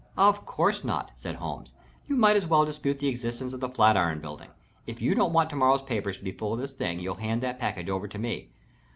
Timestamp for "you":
2.07-2.15, 4.99-5.13